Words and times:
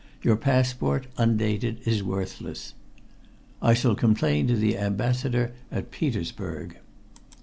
Your 0.23 0.35
passport, 0.35 1.05
undated, 1.19 1.81
is 1.87 2.01
worthless." 2.01 2.73
"I 3.61 3.75
shall 3.75 3.93
complain 3.93 4.47
to 4.47 4.55
the 4.55 4.75
Ambassador 4.75 5.51
at 5.71 5.91
Petersburg." 5.91 6.79